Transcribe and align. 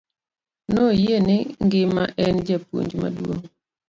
Noyie 0.73 1.17
ni 1.27 1.37
ng'ima 1.67 2.03
en 2.23 2.35
japuonj 2.47 2.91
maduong'. 3.01 3.45